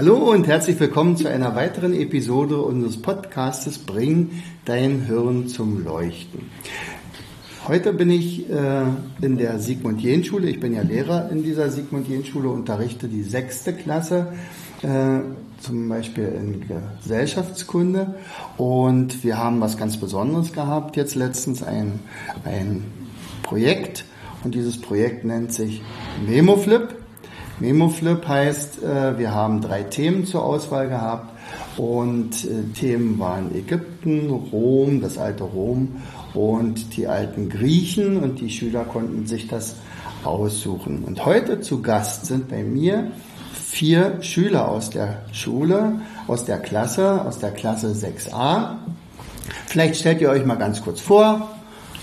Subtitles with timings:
[0.00, 4.30] Hallo und herzlich willkommen zu einer weiteren Episode unseres Podcastes Bring
[4.64, 6.46] dein Hirn zum Leuchten.
[7.68, 8.84] Heute bin ich äh,
[9.20, 10.48] in der Sigmund Jähn Schule.
[10.48, 14.28] Ich bin ja Lehrer in dieser Sigmund Jähn Schule, unterrichte die sechste Klasse,
[14.80, 15.20] äh,
[15.60, 16.64] zum Beispiel in
[17.02, 18.14] Gesellschaftskunde.
[18.56, 22.00] Und wir haben was ganz Besonderes gehabt jetzt letztens, ein,
[22.46, 22.86] ein
[23.42, 24.06] Projekt.
[24.44, 25.82] Und dieses Projekt nennt sich
[26.26, 26.99] MemoFlip.
[27.60, 31.30] MemoFlip heißt, äh, wir haben drei Themen zur Auswahl gehabt
[31.76, 36.00] und äh, Themen waren Ägypten, Rom, das alte Rom
[36.32, 39.76] und die alten Griechen und die Schüler konnten sich das
[40.24, 41.04] aussuchen.
[41.04, 43.12] Und heute zu Gast sind bei mir
[43.52, 48.76] vier Schüler aus der Schule, aus der Klasse, aus der Klasse 6a.
[49.66, 51.50] Vielleicht stellt ihr euch mal ganz kurz vor.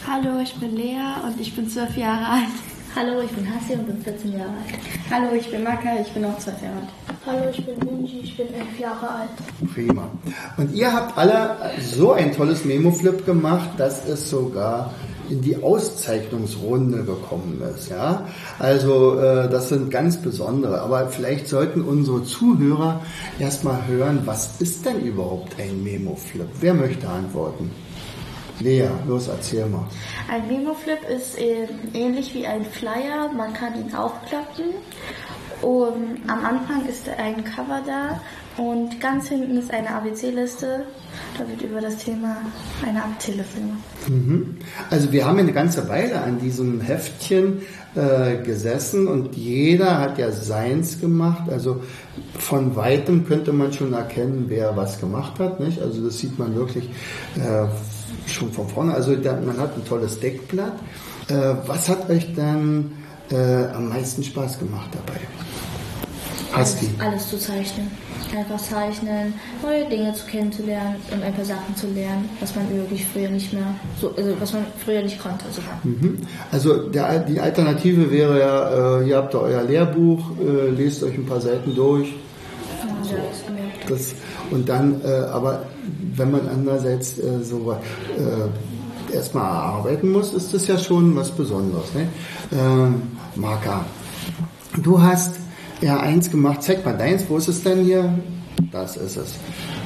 [0.07, 2.66] Hallo, ich bin Lea und ich bin zwölf Jahre alt.
[2.99, 5.11] Hallo, ich bin Hassi und bin 14 Jahre alt.
[5.11, 6.87] Hallo, ich bin Maka, ich bin auch 12 Jahre alt.
[7.27, 9.29] Hallo, ich bin Munji, ich bin 11 Jahre alt.
[9.71, 10.09] Prima.
[10.57, 14.95] Und ihr habt alle so ein tolles Memo-Flip gemacht, dass es sogar
[15.29, 17.91] in die Auszeichnungsrunde gekommen ist.
[17.91, 18.25] Ja?
[18.57, 20.81] Also äh, das sind ganz besondere.
[20.81, 23.01] Aber vielleicht sollten unsere Zuhörer
[23.37, 26.49] erstmal hören, was ist denn überhaupt ein Memo-Flip?
[26.61, 27.69] Wer möchte antworten?
[28.59, 29.85] Lea, los, erzähl mal.
[30.29, 33.31] Ein Memo-Flip ist äh, ähnlich wie ein Flyer.
[33.35, 34.65] Man kann ihn aufklappen.
[35.61, 38.21] Und am Anfang ist ein Cover da
[38.57, 40.85] und ganz hinten ist eine ABC-Liste.
[41.37, 42.37] Da wird über das Thema
[42.85, 44.09] eine ABC-Liste gemacht.
[44.09, 44.57] Mhm.
[44.89, 47.61] Also wir haben eine ganze Weile an diesem Heftchen
[47.95, 51.49] äh, gesessen und jeder hat ja seins gemacht.
[51.49, 51.81] Also
[52.37, 55.59] von weitem könnte man schon erkennen, wer was gemacht hat.
[55.59, 55.81] Nicht?
[55.81, 56.89] Also das sieht man wirklich
[57.35, 57.67] äh,
[58.27, 58.93] schon von vorne.
[58.93, 60.73] Also man hat ein tolles Deckblatt.
[61.29, 62.91] Äh, was hat euch dann
[63.31, 65.19] äh, am meisten Spaß gemacht dabei?
[66.53, 67.91] Alles, alles zu zeichnen.
[68.35, 73.05] Einfach zeichnen, neue Dinge zu kennenzulernen und ein paar Sachen zu lernen, was man wirklich
[73.05, 75.79] früher nicht mehr, so, also was man früher nicht konnte sogar.
[75.83, 76.17] Mhm.
[76.51, 80.31] Also der, die Alternative wäre ja, äh, ihr habt da euer Lehrbuch,
[80.75, 82.09] lest euch ein paar Seiten durch.
[82.09, 83.46] Ja, So.
[83.87, 84.13] Das,
[84.51, 85.63] und dann, äh, aber
[86.15, 87.75] wenn man andererseits äh, so
[88.17, 91.93] äh, erstmal erarbeiten muss, ist das ja schon was Besonderes.
[91.93, 92.07] Ne?
[92.51, 93.03] Ähm,
[93.35, 93.85] Marka,
[94.81, 95.35] du hast
[95.81, 98.13] ja eins gemacht, zeig mal deins, wo ist es denn hier?
[98.71, 99.35] Das ist es.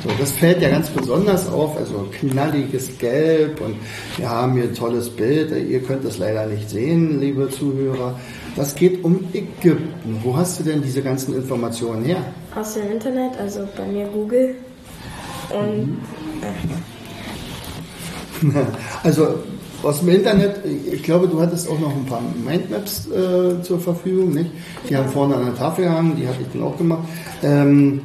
[0.03, 3.75] So, das fällt ja ganz besonders auf, also knalliges Gelb und
[4.17, 5.51] wir haben hier ein tolles Bild.
[5.51, 8.19] Ihr könnt es leider nicht sehen, liebe Zuhörer.
[8.55, 10.19] Das geht um Ägypten.
[10.23, 12.17] Wo hast du denn diese ganzen Informationen her?
[12.55, 14.55] Aus dem Internet, also bei mir Google.
[15.49, 15.97] Und
[19.03, 19.35] Also
[19.83, 20.57] aus dem Internet,
[20.91, 24.51] ich glaube, du hattest auch noch ein paar Mindmaps äh, zur Verfügung, nicht?
[24.89, 27.03] Die haben vorne an der Tafel gehangen, die hatte ich dann auch gemacht.
[27.41, 28.01] Ähm,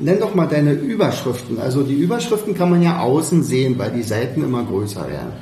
[0.00, 1.60] nenn doch mal deine Überschriften.
[1.60, 5.32] Also die Überschriften kann man ja außen sehen, weil die Seiten immer größer werden.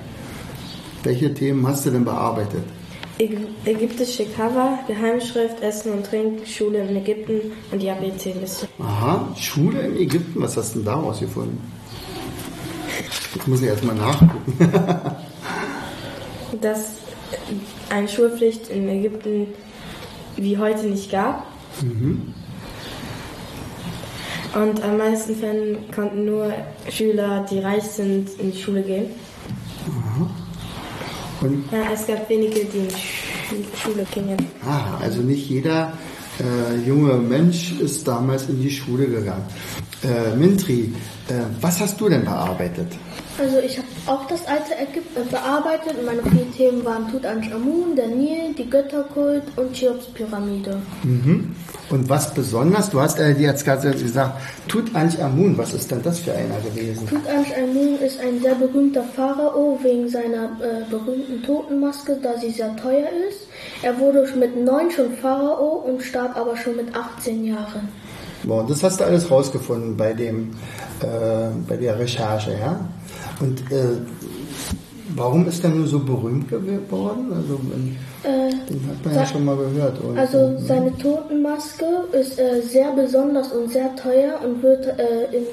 [1.02, 2.62] Welche Themen hast du denn bearbeitet?
[3.18, 8.66] Äg- ägyptische Cover, Geheimschrift, Essen und Trinken, Schule in Ägypten und die ABC-Liste.
[8.80, 11.58] Aha, Schule in Ägypten, was hast du denn daraus gefunden?
[13.36, 14.58] Ich muss ja erstmal nachgucken.
[16.60, 16.92] Dass
[17.90, 19.48] eine Schulpflicht in Ägypten
[20.36, 21.46] wie heute nicht gab.
[24.54, 26.52] Und am meisten Fällen konnten nur
[26.88, 29.06] Schüler, die reich sind, in die Schule gehen.
[31.40, 34.36] Und, Ja, es gab wenige, die in die Schu- Schule gingen.
[34.66, 35.92] ah, also nicht jeder
[36.40, 39.44] äh, junge Mensch ist damals in die Schule gegangen.
[40.02, 40.92] Äh, Mintri,
[41.28, 42.88] äh, was hast du denn bearbeitet?
[43.36, 48.08] Also ich habe auch das alte Ägypten bearbeitet und meine vier Themen waren Tutanchamun, der
[48.08, 50.76] Nil, die Götterkult und Cheops Pyramide.
[51.02, 51.54] Mhm.
[51.90, 56.20] Und was besonders, du hast äh, dir jetzt gerade gesagt, Tutanchamun, was ist denn das
[56.20, 57.08] für einer gewesen?
[57.08, 63.08] Tutanchamun ist ein sehr berühmter Pharao wegen seiner äh, berühmten Totenmaske, da sie sehr teuer
[63.28, 63.48] ist.
[63.82, 67.88] Er wurde mit neun schon Pharao und starb aber schon mit 18 Jahren.
[68.44, 70.50] Boah, und das hast du alles rausgefunden bei dem,
[71.00, 71.06] äh,
[71.68, 72.78] bei der Recherche, ja?
[73.40, 73.96] Und äh,
[75.16, 77.32] warum ist er nur so berühmt geworden?
[77.34, 80.02] Also, wenn, Äh, Den hat man ja schon mal gehört.
[80.02, 80.20] Oder?
[80.22, 85.44] Also seine Totenmaske ist äh, sehr besonders und sehr teuer und wird äh, im,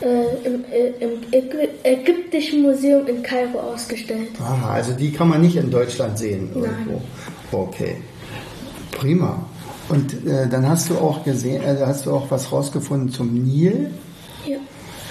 [0.00, 4.30] äh, im, äh, im Ägy Ägyptischen Museum in Kairo ausgestellt.
[4.40, 6.92] Aha, also die kann man nicht in Deutschland sehen irgendwo.
[6.92, 7.02] Nein.
[7.52, 7.96] Okay,
[8.92, 9.44] prima.
[9.90, 10.16] Und
[10.50, 13.90] dann hast du auch gesehen, äh, hast du auch was rausgefunden zum Nil.
[14.46, 14.56] Ja.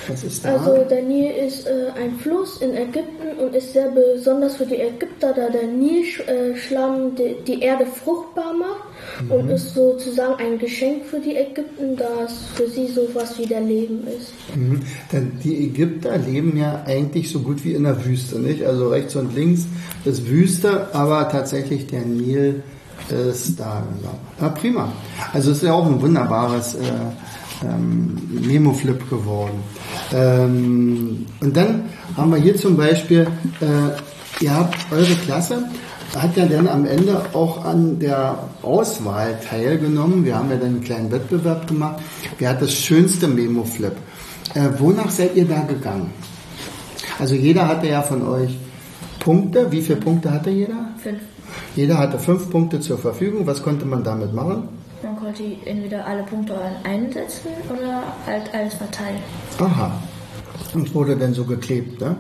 [0.08, 0.56] Was ist da?
[0.56, 4.80] Also der Nil ist äh, ein Fluss in Ägypten und ist sehr besonders für die
[4.80, 11.20] Ägypter, da der Nilschlamm die, die Erde fruchtbar macht und ist sozusagen ein Geschenk für
[11.20, 14.34] die Ägypten, da es für sie sowas wie der Leben ist.
[14.56, 14.82] Mhm.
[15.12, 18.64] Denn die Ägypter leben ja eigentlich so gut wie in der Wüste, nicht?
[18.66, 19.66] Also rechts und links
[20.04, 22.64] ist Wüste, aber tatsächlich der Nil
[23.10, 23.84] ist da.
[24.42, 24.92] Ja, prima.
[25.34, 26.80] Also es ist ja auch ein wunderbares äh,
[27.64, 29.64] ähm, Memo-Flip geworden.
[30.14, 31.84] Ähm, und dann
[32.18, 33.28] haben wir hier zum Beispiel,
[33.62, 35.66] äh, ihr habt eure Klasse
[36.16, 40.24] hat ja dann am Ende auch an der Auswahl teilgenommen.
[40.24, 42.02] Wir haben ja dann einen kleinen Wettbewerb gemacht.
[42.38, 43.96] Wer hat das schönste Memo-Flip?
[44.54, 46.12] Äh, wonach seid ihr da gegangen?
[47.20, 48.58] Also jeder hatte ja von euch
[49.20, 49.72] Punkte.
[49.72, 50.90] Wie viele Punkte hatte jeder?
[50.98, 51.20] Fünf.
[51.76, 53.46] Jeder hatte fünf Punkte zur Verfügung.
[53.48, 54.70] Was konnte man damit machen?
[55.04, 59.20] Man konnte entweder alle Punkte einsetzen oder halt alles verteilen.
[59.60, 59.92] Aha.
[60.74, 62.16] Und wurde dann so geklebt, ne?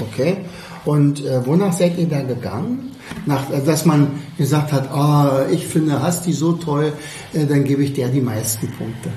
[0.00, 0.38] Okay.
[0.84, 2.92] Und äh, wonach seid ihr da gegangen?
[3.26, 6.92] Nach, äh, dass man gesagt hat, ah, ich finde Hasti so toll,
[7.32, 9.10] äh, dann gebe ich der die meisten Punkte.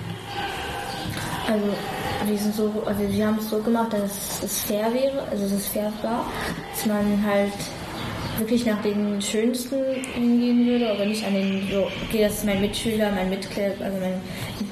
[1.48, 1.66] Also
[2.28, 5.54] wir sind so, also wir haben es so gemacht, dass es fair wäre, also dass
[5.54, 6.26] es fair war,
[6.72, 7.54] dass man halt
[8.40, 9.76] wirklich nach den schönsten
[10.14, 13.98] hingehen würde, aber nicht an den so, okay, das ist mein Mitschüler, mein Mitglied, also
[14.00, 14.14] mein,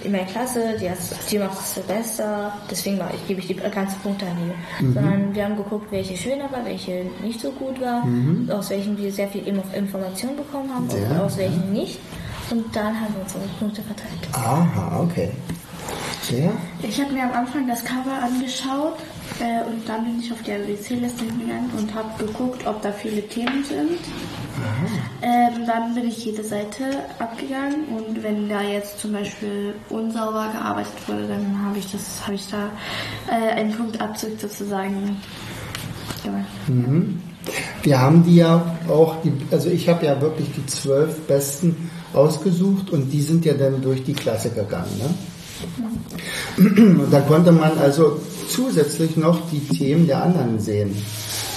[0.04, 3.56] in meiner Klasse, die, hast, die macht es besser, deswegen war ich, gebe ich die
[3.56, 4.94] ganzen Punkte an die.
[4.94, 8.04] Sondern wir haben geguckt, welche schöner war, welche nicht so gut war,
[8.50, 12.00] aus welchen wir sehr viel Inf- Informationen bekommen haben und Ja, aus welchen nicht.
[12.50, 14.12] Und dann haben wir unsere Punkte verteilt.
[14.33, 15.30] Aha, okay.
[16.31, 16.51] Ja?
[16.81, 18.97] Ich habe mir am Anfang das Cover angeschaut
[19.39, 23.27] äh, und dann bin ich auf die ABC-Liste hingegangen und habe geguckt, ob da viele
[23.27, 23.99] Themen sind.
[25.21, 26.83] Ähm, dann bin ich jede Seite
[27.19, 32.35] abgegangen und wenn da jetzt zum Beispiel unsauber gearbeitet wurde, dann habe ich das, habe
[32.35, 32.69] ich da
[33.29, 35.17] äh, einen Punktabzug sozusagen
[36.23, 36.45] gemacht.
[37.81, 42.91] Wir haben die ja auch, die, also ich habe ja wirklich die zwölf besten ausgesucht
[42.91, 44.97] und die sind ja dann durch die Klasse gegangen.
[44.99, 45.09] Ne?
[46.57, 48.19] Und da konnte man also
[48.50, 50.95] zusätzlich noch die Themen der anderen sehen.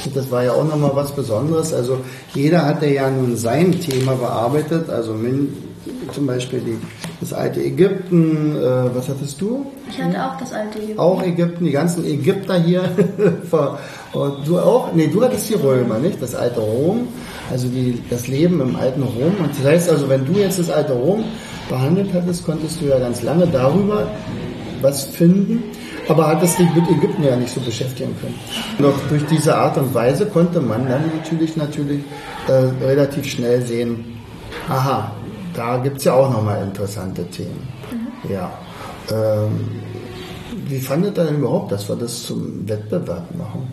[0.04, 1.72] Und das war ja auch nochmal was Besonderes.
[1.72, 1.98] Also
[2.34, 4.88] jeder hatte ja nun sein Thema bearbeitet.
[4.88, 5.14] Also
[6.12, 6.78] zum Beispiel die,
[7.20, 8.56] das alte Ägypten.
[8.56, 9.66] Äh, was hattest du?
[9.90, 10.98] Ich hatte auch das alte Ägypten.
[10.98, 12.82] Auch Ägypten, die ganzen Ägypter hier.
[14.12, 14.92] Und du auch?
[14.94, 16.22] Nee, du hattest die Römer, nicht?
[16.22, 17.08] Das alte Rom.
[17.50, 19.34] Also die, das Leben im alten Rom.
[19.38, 21.24] Und das heißt also, wenn du jetzt das alte Rom
[21.68, 24.08] behandelt hattest, konntest du ja ganz lange darüber
[24.82, 25.62] was finden.
[26.08, 28.38] Aber hattest dich mit Ägypten ja nicht so beschäftigen können.
[28.78, 32.00] Doch durch diese Art und Weise konnte man dann natürlich natürlich
[32.46, 32.52] äh,
[32.84, 34.04] relativ schnell sehen,
[34.68, 35.10] aha,
[35.52, 37.66] da gibt's ja auch nochmal interessante Themen.
[38.30, 38.52] Ja.
[39.10, 39.82] Ähm,
[40.68, 43.66] wie fandet ihr denn überhaupt, dass wir das zum Wettbewerb machen?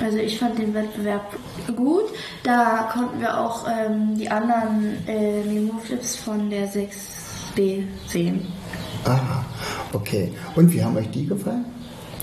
[0.00, 1.36] Also ich fand den Wettbewerb
[1.76, 2.04] gut.
[2.44, 6.68] Da konnten wir auch ähm, die anderen äh, Memo-Flips von der
[7.56, 8.40] 6b sehen.
[9.04, 9.44] Aha,
[9.92, 10.32] okay.
[10.56, 11.64] Und wie haben euch die gefallen?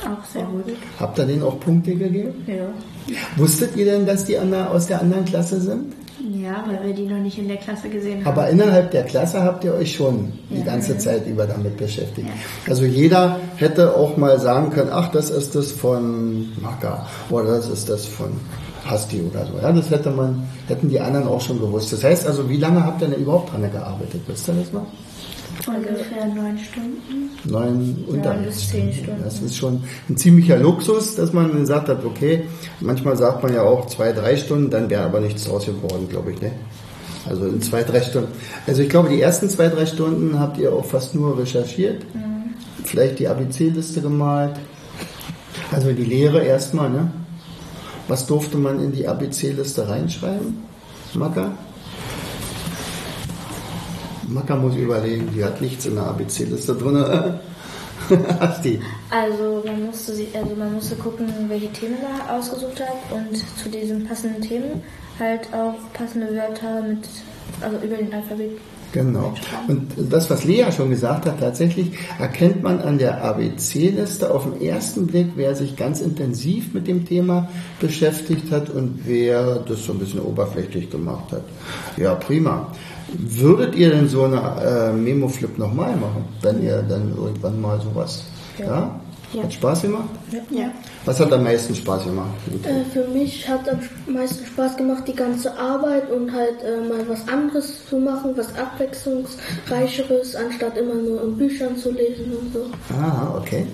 [0.03, 0.65] Auch sehr gut.
[1.00, 2.34] Habt ihr denen auch Punkte gegeben?
[2.48, 3.15] Ja.
[3.38, 5.94] Wusstet ihr denn, dass die aus der anderen Klasse sind?
[6.34, 8.27] Ja, weil wir die noch nicht in der Klasse gesehen haben.
[8.27, 12.29] Aber innerhalb der Klasse habt ihr euch schon die ganze Zeit über damit beschäftigt.
[12.67, 17.67] Also jeder hätte auch mal sagen können, ach, das ist das von Maka oder das
[17.67, 18.32] ist das von
[18.86, 19.53] Hasti oder so.
[19.62, 21.94] Ja, das hätte man, hätten die anderen auch schon gewusst.
[21.94, 24.22] Das heißt also, wie lange habt ihr denn überhaupt dran gearbeitet?
[24.27, 24.88] Wisst ihr das noch?
[25.67, 27.29] Ungefähr neun Stunden.
[27.45, 28.05] Neun
[28.45, 29.24] bis zehn Stunden.
[29.24, 32.43] Das ist schon ein ziemlicher Luxus, dass man gesagt hat, okay,
[32.79, 36.34] manchmal sagt man ja auch zwei, drei Stunden, dann wäre aber nichts draus geworden, glaube
[36.34, 36.51] ich, ne?
[37.27, 38.31] Also in zwei, drei Stunden.
[38.67, 42.03] Also ich glaube, die ersten zwei, drei Stunden habt ihr auch fast nur recherchiert.
[42.84, 44.55] Vielleicht die ABC-Liste gemalt.
[45.72, 47.12] Also die Lehre erstmal, ne?
[48.07, 50.63] Was durfte man in die ABC-Liste reinschreiben?
[51.15, 51.53] Macker?
[54.27, 57.03] Macker muss überlegen, die hat nichts in der ABC-Liste drin.
[59.10, 63.70] Also man musste sie, also man musste gucken, welche Themen man ausgesucht hat und zu
[63.70, 64.84] diesen passenden Themen
[65.17, 67.00] halt auch passende Wörter mit,
[67.62, 68.60] also über den Alphabet
[68.96, 69.34] Genau.
[69.67, 74.62] Und das, was Lea schon gesagt hat, tatsächlich erkennt man an der ABC-Liste auf den
[74.62, 77.50] ersten Blick, wer sich ganz intensiv mit dem Thema
[77.82, 81.44] beschäftigt hat und wer das so ein bisschen oberflächlich gemacht hat.
[81.98, 82.72] Ja, prima.
[83.14, 88.24] Würdet ihr denn so eine äh, Memo-Flip nochmal machen, wenn ihr dann irgendwann mal sowas?
[88.58, 89.00] Ja?
[89.34, 89.44] Ja.
[89.44, 90.10] Hat Spaß gemacht?
[90.50, 90.72] Ja.
[91.04, 92.32] Was hat am meisten Spaß gemacht?
[92.64, 97.08] Äh, für mich hat am meisten Spaß gemacht die ganze Arbeit und halt äh, mal
[97.08, 102.66] was anderes zu machen, was abwechslungsreicheres, anstatt immer nur in Büchern zu lesen und so.
[102.94, 103.66] Ah, okay.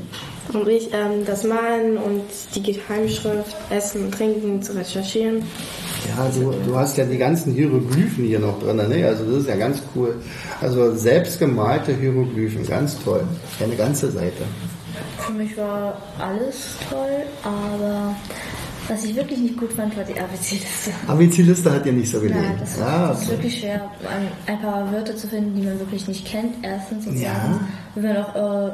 [0.51, 2.23] Und ich ähm, das Malen und
[2.55, 5.43] die Geheimschrift, Essen und Trinken zu recherchieren.
[6.07, 9.05] Ja, du, du hast ja die ganzen Hieroglyphen hier noch drin, ne?
[9.07, 10.15] Also das ist ja ganz cool.
[10.59, 13.23] Also selbstgemalte Hieroglyphen, ganz toll.
[13.63, 14.43] Eine ganze Seite.
[15.19, 18.15] Für mich war alles toll, aber
[18.87, 20.91] was ich wirklich nicht gut fand, war die ABC-Liste.
[21.07, 22.43] ABC-Liste hat dir nicht so gelegen.
[22.43, 23.31] Ja, das, ah, das ist okay.
[23.37, 26.55] wirklich schwer, ein, ein paar Wörter zu finden, die man wirklich nicht kennt.
[26.63, 27.29] Erstens und Ja.
[27.29, 27.61] zweitens,
[27.95, 28.35] wenn man auch
[28.67, 28.71] äh,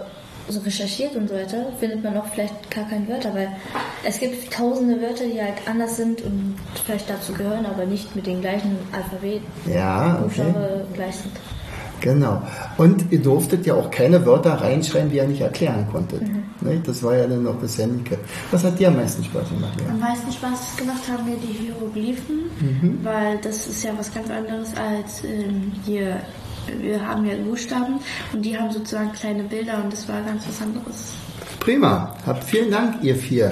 [0.50, 3.50] so recherchiert und so weiter, findet man auch vielleicht gar keine Wörter, weil
[4.06, 8.25] es gibt tausende Wörter, die halt anders sind und vielleicht dazu gehören, aber nicht mit
[8.27, 10.54] dem gleichen Alphabet, Ja, okay.
[10.94, 11.34] Gleich sind.
[12.00, 12.44] Genau.
[12.77, 16.22] Und ihr durftet ja auch keine Wörter reinschreiben, die ihr nicht erklären konntet.
[16.22, 16.44] Mhm.
[16.62, 16.80] Ne?
[16.86, 18.20] Das war ja dann noch das Handicap.
[18.51, 19.74] Was hat dir am meisten Spaß gemacht?
[19.84, 19.89] Ja?
[19.89, 23.00] Am meisten Spaß gemacht haben mir die Hieroglyphen, Mhm.
[23.04, 26.18] weil das ist ja was ganz anderes als ähm, hier.
[26.79, 28.00] Wir haben ja Buchstaben
[28.33, 31.13] und die haben sozusagen kleine Bilder und das war ganz was anderes.
[31.59, 32.15] Prima.
[32.25, 33.51] Habt vielen Dank, ihr vier.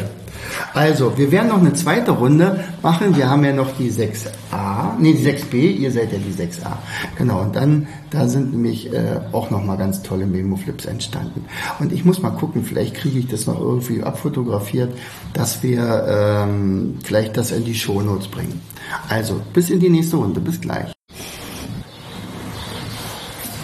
[0.74, 3.15] Also, wir werden noch eine zweite Runde machen.
[3.15, 6.77] Wir haben ja noch die 6a, nee, die 6b, ihr seid ja die 6a.
[7.17, 11.45] Genau, und dann, da sind nämlich äh, auch nochmal ganz tolle Memo-Flips entstanden.
[11.79, 14.98] Und ich muss mal gucken, vielleicht kriege ich das noch irgendwie abfotografiert,
[15.34, 18.62] dass wir ähm, vielleicht das in die Shownotes bringen.
[19.10, 20.39] Also, bis in die nächste Runde.
[20.39, 20.95] Bis gleich.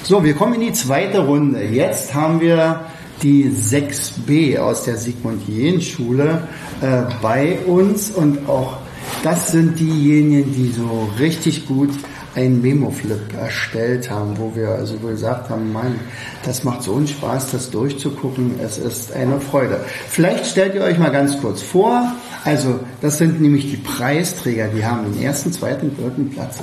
[0.03, 1.63] So, wir kommen in die zweite Runde.
[1.63, 2.85] Jetzt haben wir
[3.21, 6.47] die 6b aus der Sigmund Jähn Schule
[6.81, 8.79] äh, bei uns und auch
[9.23, 11.91] das sind diejenigen, die so richtig gut
[12.33, 15.99] einen Memo-Flip erstellt haben, wo wir also gesagt haben, Mann,
[16.45, 18.55] das macht so einen Spaß, das durchzugucken.
[18.59, 19.81] Es ist eine Freude.
[20.07, 22.11] Vielleicht stellt ihr euch mal ganz kurz vor.
[22.43, 26.57] Also, das sind nämlich die Preisträger, die haben den ersten, zweiten, dritten Platz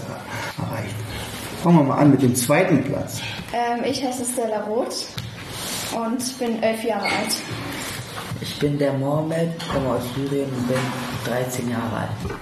[0.57, 1.08] erreicht.
[1.63, 3.21] Fangen wir mal an mit dem zweiten Platz.
[3.53, 5.07] Ähm, ich heiße Stella Roth
[5.93, 7.35] und bin elf Jahre alt.
[8.41, 10.77] Ich bin der Mohammed, komme aus Syrien und bin
[11.25, 12.39] 13 Jahre alt.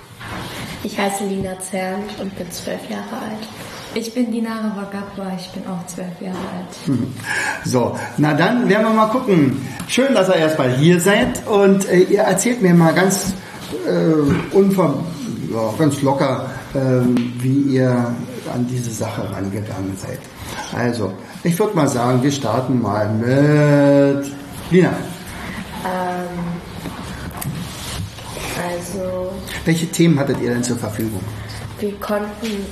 [0.85, 3.49] Ich heiße Lina Zern und bin zwölf Jahre alt.
[3.94, 6.87] Ich bin Dinara Wagabwa, ich bin auch zwölf Jahre alt.
[6.87, 7.14] Mhm.
[7.64, 9.66] So, na dann werden wir mal gucken.
[9.88, 13.32] Schön, dass ihr erstmal hier seid und äh, ihr erzählt mir mal ganz
[13.87, 15.02] äh, unver
[15.50, 16.78] ja, ganz locker, äh,
[17.40, 17.90] wie ihr
[18.52, 20.20] an diese Sache rangegangen seid.
[20.76, 21.12] Also,
[21.42, 24.32] ich würde mal sagen, wir starten mal mit
[24.70, 24.92] Lina.
[25.84, 26.38] Ähm,
[28.70, 29.32] also
[29.64, 31.20] Welche Themen hattet ihr denn zur Verfügung?
[31.80, 32.66] wir konnten,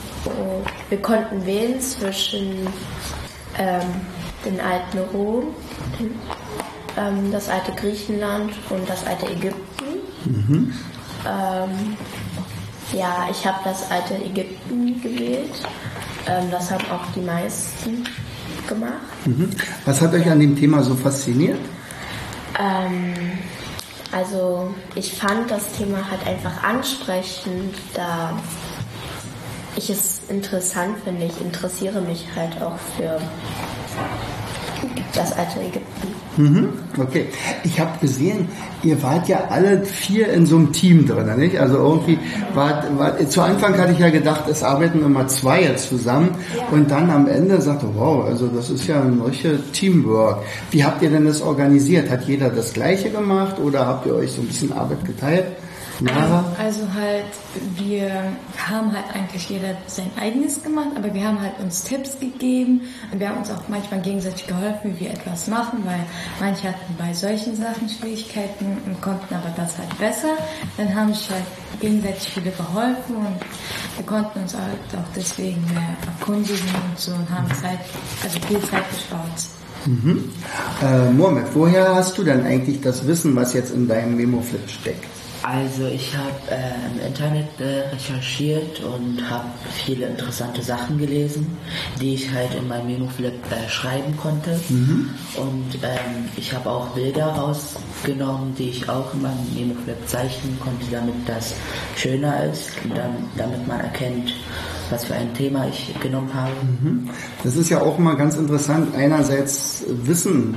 [0.89, 2.67] wir konnten wählen zwischen
[3.59, 3.83] ähm,
[4.45, 5.45] den alten Rom,
[5.99, 6.11] den,
[6.97, 9.85] ähm, das alte Griechenland und das alte Ägypten.
[11.27, 11.97] Ähm,
[12.95, 15.53] ja, ich habe das alte Ägypten gewählt.
[16.27, 18.05] Ähm, das haben auch die meisten
[18.67, 19.27] gemacht.
[19.27, 19.51] Mhm.
[19.85, 21.59] Was hat euch an dem Thema so fasziniert?
[22.59, 23.15] Ähm,
[24.13, 28.39] also ich fand das Thema halt einfach ansprechend, da
[29.77, 31.27] ich es interessant finde.
[31.27, 33.21] Ich interessiere mich halt auch für
[35.15, 36.14] das alte Ägypten.
[36.37, 37.27] Mhm, okay.
[37.63, 38.49] Ich habe gesehen,
[38.83, 41.59] ihr wart ja alle vier in so einem Team drin, nicht?
[41.61, 42.19] Also irgendwie
[42.55, 46.31] war, war zu Anfang hatte ich ja gedacht, es arbeiten immer zwei jetzt zusammen
[46.73, 50.43] und dann am Ende sagte, wow, also das ist ja ein solche Teamwork.
[50.71, 52.11] Wie habt ihr denn das organisiert?
[52.11, 55.47] Hat jeder das Gleiche gemacht oder habt ihr euch so ein bisschen Arbeit geteilt?
[56.01, 56.45] Nara?
[56.59, 57.25] Also halt,
[57.77, 58.11] wir
[58.57, 62.83] haben halt eigentlich jeder sein eigenes gemacht, aber wir haben halt uns Tipps gegeben
[63.13, 66.01] und wir haben uns auch manchmal gegenseitig geholfen, wie wir etwas machen, weil
[66.41, 70.37] manche hatten bei solchen Sachen Schwierigkeiten und konnten aber das halt besser.
[70.77, 71.45] Dann haben sich halt
[71.81, 73.41] gegenseitig viele geholfen und
[73.97, 77.81] wir konnten uns halt auch deswegen mehr erkundigen und so und haben Zeit,
[78.23, 79.49] also viel Zeit gespart.
[79.87, 80.31] Mhm.
[80.83, 85.14] Äh, Mohamed, woher hast du denn eigentlich das Wissen, was jetzt in deinem Memo-Flip steckt?
[85.45, 89.45] Also ich habe äh, im Internet äh, recherchiert und habe
[89.85, 91.59] viele interessante Sachen gelesen,
[92.01, 94.59] die ich halt in meinem Memoflip äh, schreiben konnte.
[95.37, 100.87] Und ähm, ich habe auch Bilder rausgenommen, die ich auch in meinem Memoflip zeichnen konnte,
[100.91, 101.55] damit das
[101.95, 104.33] schöner ist und dann, damit man erkennt,
[104.89, 106.53] was für ein Thema ich genommen habe.
[107.43, 110.55] Das ist ja auch mal ganz interessant, einerseits Wissen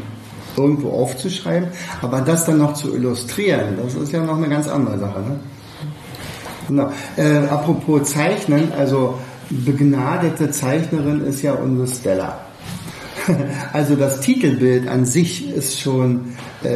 [0.57, 1.69] irgendwo aufzuschreiben,
[2.01, 5.19] aber das dann noch zu illustrieren, das ist ja noch eine ganz andere Sache.
[5.19, 5.39] Ne?
[6.67, 6.91] Genau.
[7.15, 9.17] Äh, apropos Zeichnen, also
[9.49, 12.39] begnadete Zeichnerin ist ja unsere Stella.
[13.73, 16.33] Also das Titelbild an sich ist schon
[16.63, 16.69] äh,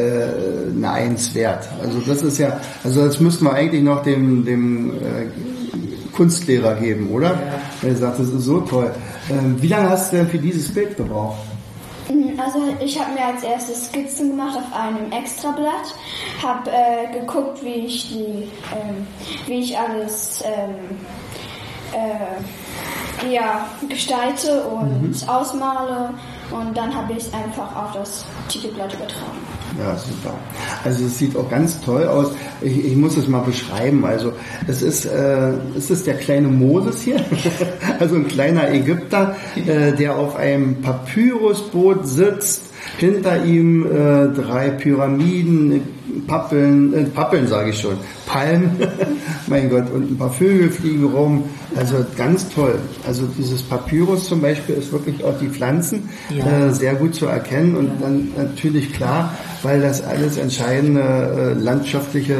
[0.76, 1.66] eine Eins wert.
[1.82, 5.26] Also das ist ja, also das müssten wir eigentlich noch dem, dem äh,
[6.12, 7.40] Kunstlehrer geben, oder?
[7.82, 8.90] Er sagt, das ist so toll.
[9.30, 11.38] Ähm, wie lange hast du denn für dieses Bild gebraucht?
[12.36, 15.94] Also ich habe mir als erstes Skizzen gemacht auf einem Extrablatt,
[16.42, 19.06] habe äh, geguckt, wie ich die, ähm,
[19.46, 20.98] wie ich alles ähm,
[21.92, 26.10] äh, ja, gestalte und ausmale
[26.50, 29.51] und dann habe ich es einfach auf das Titelblatt übertragen.
[29.78, 30.34] Ja, super.
[30.84, 32.32] Also es sieht auch ganz toll aus.
[32.60, 34.04] Ich, ich muss es mal beschreiben.
[34.04, 34.32] Also
[34.66, 37.24] es ist, äh, es ist der kleine Moses hier,
[38.00, 42.62] also ein kleiner Ägypter, äh, der auf einem Papyrusboot sitzt.
[42.98, 45.82] Hinter ihm äh, drei Pyramiden,
[46.26, 47.96] Pappeln, äh, Pappeln sage ich schon,
[48.32, 48.70] Palmen,
[49.46, 51.44] mein Gott, und ein paar Vögel fliegen rum.
[51.76, 52.78] Also ganz toll.
[53.06, 56.66] Also dieses Papyrus zum Beispiel ist wirklich auch die Pflanzen Ja.
[56.68, 62.34] äh, sehr gut zu erkennen und dann natürlich klar, weil das alles entscheidende äh, landschaftliche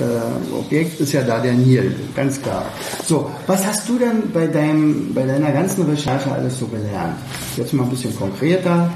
[0.00, 2.66] äh, Objekt ist ja da der Nil, ganz klar.
[3.06, 7.16] So, was hast du denn bei deinem, bei deiner ganzen Recherche alles so gelernt?
[7.56, 8.90] Jetzt mal ein bisschen konkreter.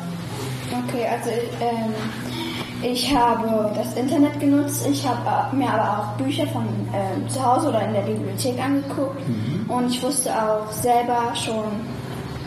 [0.88, 1.92] Okay, also ähm,
[2.86, 6.62] ich habe das Internet genutzt, ich habe mir aber auch Bücher von
[6.94, 9.20] ähm, zu Hause oder in der Bibliothek angeguckt
[9.68, 11.64] und ich wusste auch selber schon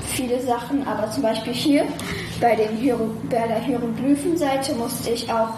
[0.06, 1.84] viele Sachen, aber zum Beispiel hier
[2.42, 5.50] bei, den Hiero bei der Hieroglyphenseite musste ich auch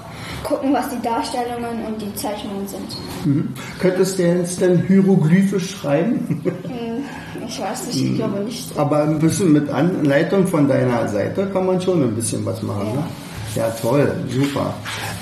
[0.43, 2.97] gucken, was die Darstellungen und die Zeichnungen sind.
[3.25, 3.53] Mhm.
[3.79, 6.41] Könntest du jetzt denn hieroglyphisch schreiben?
[6.63, 7.03] Hm,
[7.47, 8.77] Ich weiß nicht, ich glaube nicht.
[8.77, 12.87] Aber ein bisschen mit Anleitung von deiner Seite kann man schon ein bisschen was machen.
[12.95, 13.03] Ne?
[13.55, 14.73] Ja, toll, super.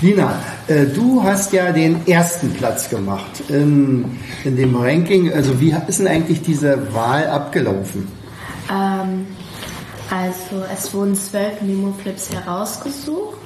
[0.02, 5.34] Lina, äh, du hast ja den ersten Platz gemacht in, in dem Ranking.
[5.34, 8.08] Also wie ist denn eigentlich diese Wahl abgelaufen?
[8.70, 9.26] Ähm,
[10.12, 13.38] also es wurden zwölf Memo-Flips herausgesucht,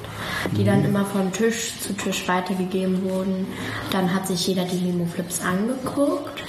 [0.58, 3.47] die dann immer von Tisch zu Tisch weitergegeben wurden.
[3.91, 6.43] Dann hat sich jeder die Memo-Flips angeguckt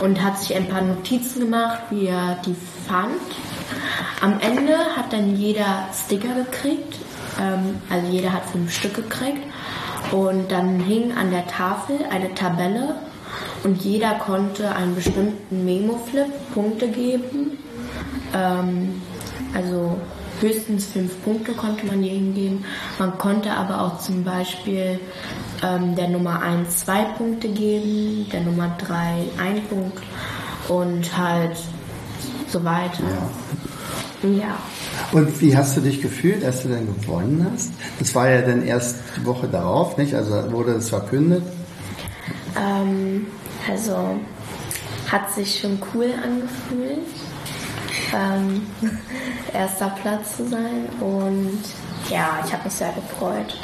[0.00, 3.20] und hat sich ein paar Notizen gemacht, wie er die fand.
[4.20, 6.96] Am Ende hat dann jeder Sticker gekriegt,
[7.40, 9.42] ähm, also jeder hat fünf Stück gekriegt.
[10.10, 12.96] Und dann hing an der Tafel eine Tabelle
[13.64, 17.58] und jeder konnte einen bestimmten Memo-Flip Punkte geben.
[18.34, 19.00] Ähm,
[19.54, 19.98] also
[20.40, 22.64] höchstens fünf Punkte konnte man jedem geben.
[22.98, 24.98] Man konnte aber auch zum Beispiel
[25.62, 28.96] ähm, der Nummer 1 zwei Punkte geben, der Nummer 3
[29.38, 30.02] ein Punkt
[30.68, 31.56] und halt
[32.48, 33.02] so weiter.
[33.02, 33.61] Ja.
[35.12, 37.70] Und wie hast du dich gefühlt, als du dann gewonnen hast?
[37.98, 40.14] Das war ja dann erst die Woche darauf, nicht?
[40.14, 41.42] Also wurde das verkündet.
[42.56, 43.26] Ähm,
[43.68, 44.20] also
[45.10, 47.06] hat sich schon cool angefühlt,
[48.14, 48.62] ähm,
[49.52, 51.60] erster Platz zu sein und
[52.10, 53.56] ja, ich habe mich sehr gefreut.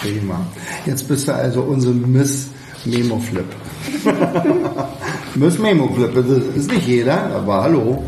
[0.00, 0.46] Prima.
[0.86, 2.48] Jetzt bist du also unsere Miss
[2.84, 3.46] Memo Flip.
[5.34, 6.26] Miss Memo Flip, das
[6.56, 8.04] ist nicht jeder, aber hallo.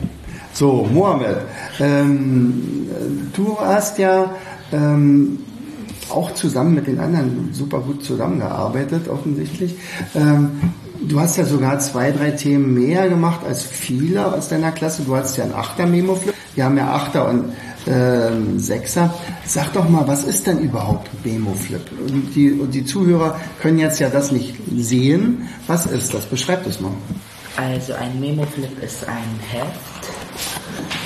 [0.52, 1.36] So, Mohammed,
[1.80, 2.88] ähm,
[3.34, 4.34] du hast ja
[4.72, 5.38] ähm,
[6.10, 9.74] auch zusammen mit den anderen super gut zusammengearbeitet, offensichtlich.
[10.14, 10.50] Ähm,
[11.00, 15.02] du hast ja sogar zwei, drei Themen mehr gemacht als viele aus deiner Klasse.
[15.02, 16.34] Du hattest ja einen Achter-Memo-Flip.
[16.54, 17.52] Wir haben ja Achter und
[17.86, 19.14] ähm, Sechser.
[19.44, 21.82] Sag doch mal, was ist denn überhaupt Memo-Flip?
[22.00, 25.48] Und die, und die Zuhörer können jetzt ja das nicht sehen.
[25.66, 26.26] Was ist das?
[26.26, 26.92] Beschreib das mal.
[27.56, 29.95] Also ein Memo-Flip ist ein Heft,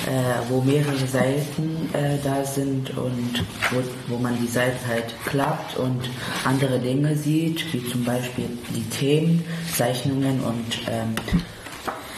[0.07, 5.77] äh, wo mehrere Seiten äh, da sind und wo, wo man die Seiten halt klappt
[5.77, 6.09] und
[6.45, 9.43] andere Dinge sieht, wie zum Beispiel die Themen,
[9.75, 11.15] Zeichnungen und ähm,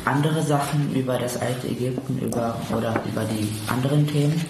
[0.06, 4.42] andere Sachen über das alte Ägypten über, oder über die anderen Themen.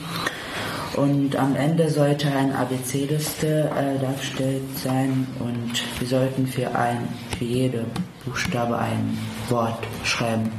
[0.96, 7.46] Und am Ende sollte eine ABC-Liste äh, dargestellt sein und wir sollten für, ein, für
[7.46, 7.86] jede
[8.26, 9.18] Buchstabe ein
[9.50, 10.52] Wort schreiben.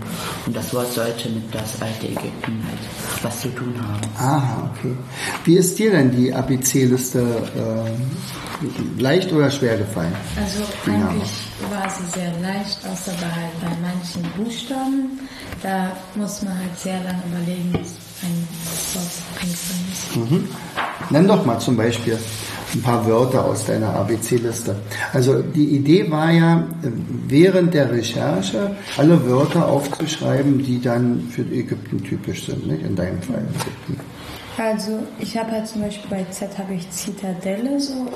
[0.47, 2.79] Und das Wort sollte mit das alte Ägypten halt
[3.23, 4.01] was zu tun haben.
[4.19, 4.95] Aha, okay.
[5.45, 10.13] Wie ist dir denn die ABC-Liste äh, leicht oder schwer gefallen?
[10.37, 11.09] Also Ja.
[11.09, 11.31] eigentlich
[11.71, 15.21] war sie sehr leicht, außer bei, halt bei manchen Buchstaben.
[15.63, 17.73] Da muss man halt sehr lange überlegen,
[18.25, 18.49] ein
[19.93, 20.17] ist.
[20.17, 20.49] Mhm.
[21.11, 22.19] Nenn doch mal zum Beispiel
[22.75, 24.77] ein paar Wörter aus deiner ABC-Liste.
[25.13, 26.65] Also die Idee war ja,
[27.29, 32.83] während der Recherche alle Wörter aufzuschreiben, die dann für Ägypten typisch sind, nicht?
[32.83, 34.01] in deinem Fall Ägypten.
[34.57, 38.07] Also ich habe halt zum Beispiel bei Z habe ich Zitadelle so.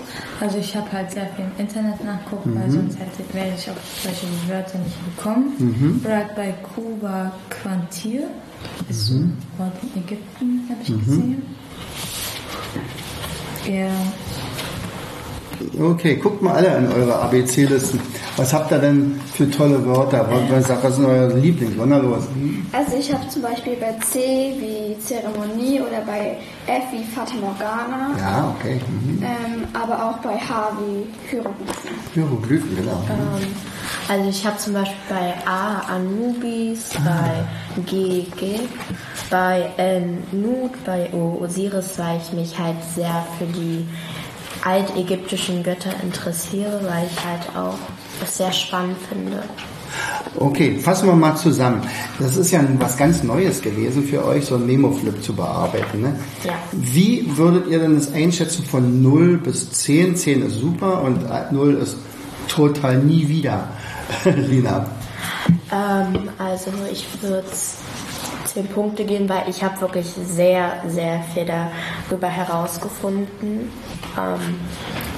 [0.41, 2.61] Also ich habe halt sehr viel im Internet nachguckt, mhm.
[2.61, 5.53] weil sonst hätte, werde ich auch solche Wörter nicht bekommen.
[5.59, 6.01] Mhm.
[6.05, 8.29] Oder halt bei Kuba Quantier,
[8.89, 11.05] ist so ein Wort in Ägypten, habe ich mhm.
[11.05, 11.43] gesehen.
[13.69, 13.91] Ja,
[15.81, 18.01] Okay, guckt mal alle an eure ABC-Listen.
[18.37, 20.29] Was habt ihr denn für tolle Wörter?
[20.51, 21.77] Was, was sind eure Lieblings?
[21.77, 22.25] los?
[22.73, 28.17] Also ich habe zum Beispiel bei C wie Zeremonie oder bei F wie Fata Morgana.
[28.19, 28.81] Ja, okay.
[28.89, 29.23] Mhm.
[29.23, 31.91] Ähm, aber auch bei H wie Hieroglyphen.
[32.15, 33.03] Hieroglyphen, genau.
[33.11, 33.47] Ähm,
[34.09, 37.25] also ich habe zum Beispiel bei A Anubis, ah.
[37.77, 38.61] bei G G,
[39.31, 43.87] bei N Nut, bei O Osiris, weil ich mich halt sehr für die
[44.65, 47.79] altägyptischen Götter interessiere, weil ich halt auch
[48.21, 49.43] das sehr spannend finde.
[50.37, 51.83] Okay, fassen wir mal zusammen.
[52.19, 56.03] Das ist ja was ganz Neues gewesen für euch, so ein Memo-Flip zu bearbeiten.
[56.03, 56.15] Ne?
[56.45, 56.53] Ja.
[56.73, 60.17] Wie würdet ihr denn das einschätzen von 0 bis 10?
[60.17, 61.97] 10 ist super und 0 ist
[62.49, 63.69] total nie wieder.
[64.25, 64.87] Lina.
[65.73, 67.45] Ähm, also ich würde
[68.55, 73.71] zehn Punkte geben, weil ich habe wirklich sehr, sehr viel darüber herausgefunden.
[74.17, 74.61] Ähm,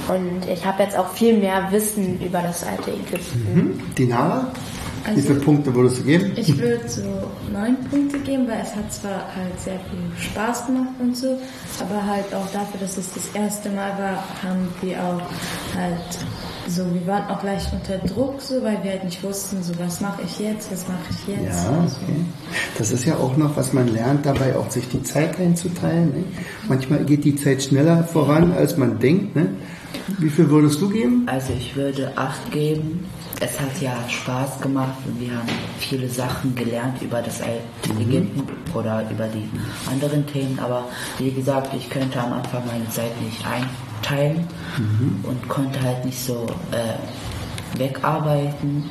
[0.08, 3.54] und ich habe jetzt auch viel mehr Wissen über das alte Ägypten.
[3.54, 3.94] Mhm.
[3.94, 4.50] Dinara?
[5.04, 6.32] Also, Wie viele Punkte würdest du geben?
[6.36, 7.02] Ich würde so
[7.52, 11.38] neun Punkte geben, weil es hat zwar halt sehr viel Spaß gemacht und so,
[11.80, 15.22] aber halt auch dafür, dass es das erste Mal war, haben wir auch
[15.76, 16.18] halt
[16.68, 20.00] so, wir waren auch leicht unter Druck, so, weil wir halt nicht wussten, so, was
[20.00, 21.64] mache ich jetzt, was mache ich jetzt.
[21.64, 22.16] Ja, okay.
[22.78, 26.10] Das ist ja auch noch, was man lernt, dabei auch sich die Zeit einzuteilen.
[26.10, 26.24] Ne?
[26.68, 29.34] Manchmal geht die Zeit schneller voran, als man denkt.
[29.34, 29.48] Ne?
[30.18, 31.24] Wie viel würdest du geben?
[31.26, 33.04] Also ich würde acht geben.
[33.42, 35.48] Es hat ja Spaß gemacht und wir haben
[35.78, 38.00] viele Sachen gelernt über das alte mhm.
[38.02, 38.42] Ägypten
[38.74, 39.48] oder über die
[39.90, 40.58] anderen Themen.
[40.58, 40.84] Aber
[41.18, 45.24] wie gesagt, ich könnte am Anfang meine Zeit nicht einteilen mhm.
[45.24, 46.98] und konnte halt nicht so äh,
[47.78, 48.84] wegarbeiten.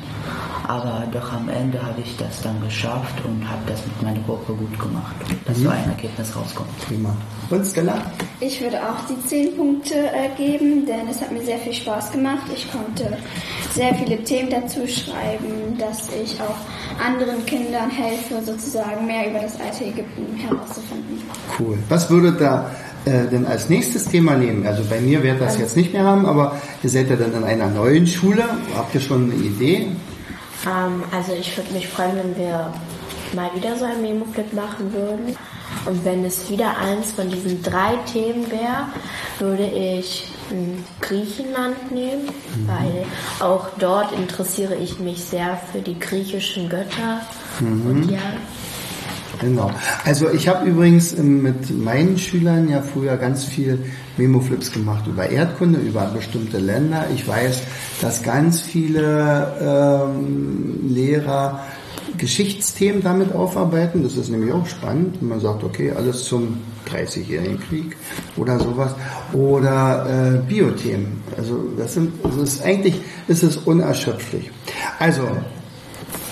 [0.68, 4.52] Aber doch am Ende habe ich das dann geschafft und habe das mit meiner Gruppe
[4.52, 5.62] gut gemacht, dass mhm.
[5.64, 6.68] so ein Ergebnis rauskommt.
[6.86, 7.16] Prima.
[7.50, 8.00] Und Stella?
[8.38, 12.12] Ich würde auch die 10 Punkte äh, geben, denn es hat mir sehr viel Spaß
[12.12, 12.44] gemacht.
[12.54, 13.18] Ich konnte
[13.72, 19.58] sehr viele Themen dazu schreiben, dass ich auch anderen Kindern helfe, sozusagen mehr über das
[19.60, 21.20] alte Ägypten herauszufinden.
[21.58, 21.78] Cool.
[21.88, 22.70] Was würde da
[23.04, 24.66] äh, denn als nächstes Thema nehmen?
[24.66, 27.44] Also bei mir wird das jetzt nicht mehr haben, aber ihr seid ja dann in
[27.44, 28.44] einer neuen Schule.
[28.76, 29.88] Habt ihr schon eine Idee?
[30.66, 32.72] Ähm, also ich würde mich freuen, wenn wir
[33.34, 35.36] mal wieder so ein Memo-Flip machen würden.
[35.86, 38.88] Und wenn es wieder eins von diesen drei Themen wäre,
[39.38, 40.26] würde ich
[41.00, 42.68] Griechenland nehmen, mhm.
[42.68, 43.06] weil
[43.38, 47.20] auch dort interessiere ich mich sehr für die griechischen Götter.
[47.60, 47.86] Mhm.
[47.86, 48.18] Und ja,
[49.40, 49.70] Genau.
[50.04, 53.78] Also ich habe übrigens ähm, mit meinen Schülern ja früher ganz viel
[54.16, 57.06] Memo-Flips gemacht über Erdkunde, über bestimmte Länder.
[57.14, 57.62] Ich weiß,
[58.00, 61.60] dass ganz viele ähm, Lehrer
[62.18, 64.02] Geschichtsthemen damit aufarbeiten.
[64.02, 66.58] Das ist nämlich auch spannend, wenn man sagt, okay, alles zum
[66.90, 67.96] 30-jährigen Krieg
[68.36, 68.94] oder sowas.
[69.32, 71.22] Oder äh, Biothemen.
[71.36, 74.50] Also das sind, das ist eigentlich ist es unerschöpflich.
[74.98, 75.22] Also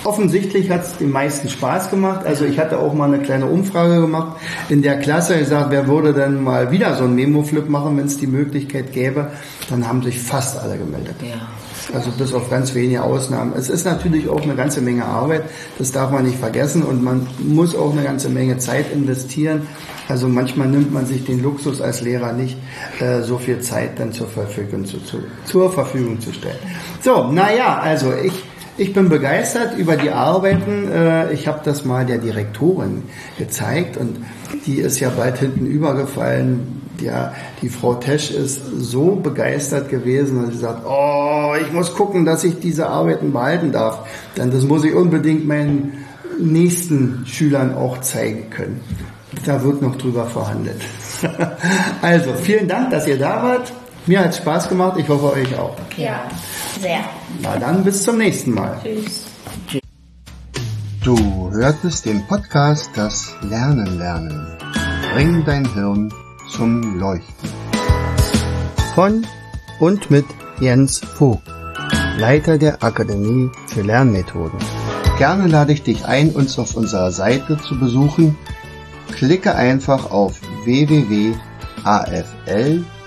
[0.09, 2.25] offensichtlich hat es den meisten Spaß gemacht.
[2.25, 4.39] Also ich hatte auch mal eine kleine Umfrage gemacht
[4.71, 5.35] in der Klasse.
[5.35, 8.93] Ich gesagt, wer würde denn mal wieder so ein Memo-Flip machen, wenn es die Möglichkeit
[8.93, 9.31] gäbe?
[9.69, 11.17] Dann haben sich fast alle gemeldet.
[11.21, 11.49] Ja.
[11.95, 13.53] Also bis auf ganz wenige Ausnahmen.
[13.57, 15.45] Es ist natürlich auch eine ganze Menge Arbeit,
[15.79, 19.67] das darf man nicht vergessen und man muss auch eine ganze Menge Zeit investieren.
[20.09, 22.57] Also manchmal nimmt man sich den Luxus als Lehrer nicht,
[23.01, 26.59] äh, so viel Zeit dann zur Verfügung zu, zu, zur Verfügung zu stellen.
[27.03, 28.33] So, naja, also ich
[28.79, 30.91] ich bin begeistert über die Arbeiten.
[30.91, 33.03] Äh, ich habe das mal der Direktorin
[33.37, 34.19] gezeigt und
[34.67, 36.81] die ist ja bald hinten übergefallen.
[37.01, 42.25] Ja, die Frau Tesch ist so begeistert gewesen, dass sie sagt, oh, ich muss gucken,
[42.25, 44.01] dass ich diese Arbeiten behalten darf.
[44.37, 46.05] Denn das muss ich unbedingt meinen
[46.41, 48.81] nächsten Schülern auch zeigen können.
[49.45, 50.81] Da wird noch drüber verhandelt.
[52.03, 53.73] also, vielen Dank, dass ihr da wart.
[54.09, 55.77] Mir hat Spaß gemacht, ich hoffe euch auch.
[55.99, 56.23] Ja,
[56.81, 57.01] sehr.
[57.43, 58.81] Na dann bis zum nächsten Mal.
[58.83, 59.27] Tschüss.
[61.05, 64.47] Du hörtest den Podcast Das Lernen lernen.
[65.13, 66.11] Bring dein Hirn
[66.51, 67.51] zum Leuchten.
[68.95, 69.27] Von
[69.79, 70.25] und mit
[70.59, 71.43] Jens Vogt.
[72.17, 74.59] Leiter der Akademie für Lernmethoden.
[75.19, 78.39] Gerne lade ich dich ein, uns auf unserer Seite zu besuchen.
[79.13, 80.41] Klicke einfach auf